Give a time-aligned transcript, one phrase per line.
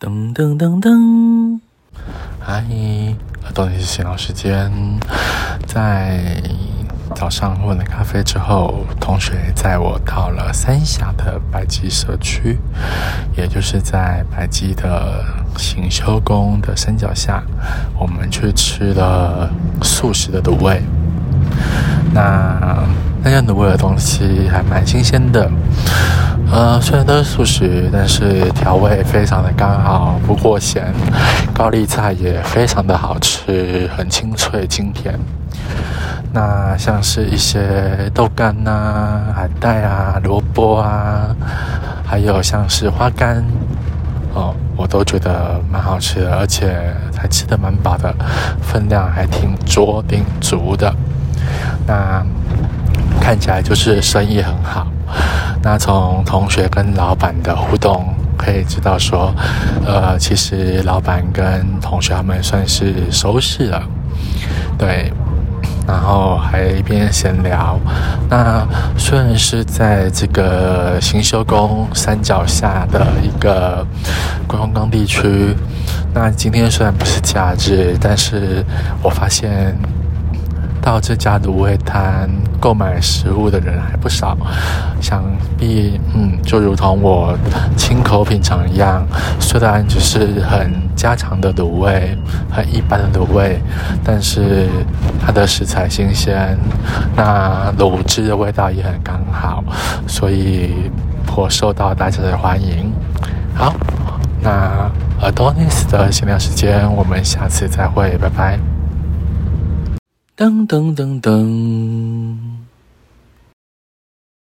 [0.00, 1.60] 噔噔噔噔，
[2.40, 2.64] 嗨，
[3.52, 4.72] 到底是闲聊时间。
[5.66, 6.42] 在
[7.14, 12.58] 早上喝了咖啡之后，同学载我到了三峡的白鸡社区，
[13.36, 15.22] 也就是在白鸡的
[15.58, 17.42] 行修宫的山脚下，
[17.98, 19.50] 我们去吃了
[19.82, 20.82] 素食的卤味。
[22.14, 22.88] 那
[23.22, 25.50] 那家卤味的东西还蛮新鲜的。
[26.52, 30.92] 呃，虽然都是素食，但是调味非常的刚好，不过咸。
[31.54, 35.18] 高丽菜也非常的好吃，很清脆清甜。
[36.32, 41.34] 那像是一些豆干呐、海带啊、萝卜啊，
[42.04, 43.44] 还有像是花干，
[44.34, 48.12] 哦，我都觉得蛮好吃的，而且还吃的蛮饱的，
[48.60, 50.92] 分量还挺足、挺足的。
[51.86, 52.24] 那
[53.20, 54.88] 看起来就是生意很好。
[55.62, 59.34] 那从同学跟老板的互动可以知道说，
[59.86, 63.82] 呃，其实老板跟同学他们算是熟识了，
[64.78, 65.12] 对。
[65.86, 67.76] 然后还一边闲聊。
[68.28, 68.64] 那
[68.96, 73.84] 虽然是在这个行修宫山脚下的一个
[74.46, 75.52] 观光地区，
[76.14, 78.64] 那今天虽然不是假日，但是
[79.02, 79.76] 我发现。
[80.82, 82.28] 到这家卤味摊
[82.58, 84.36] 购买食物的人还不少，
[85.00, 85.22] 想
[85.58, 87.36] 必嗯，就如同我
[87.76, 89.06] 亲口品尝一样，
[89.38, 92.16] 虽然只是很家常的卤味，
[92.50, 93.60] 很一般的卤味，
[94.04, 94.68] 但是
[95.24, 96.56] 它的食材新鲜，
[97.14, 99.62] 那卤汁的味道也很刚好，
[100.06, 100.90] 所以
[101.26, 102.92] 颇受到大家的欢迎。
[103.54, 103.74] 好，
[104.40, 108.69] 那 Adonis 的闲聊时间，我们下次再会，拜拜。
[110.40, 112.49] 噔噔噔噔。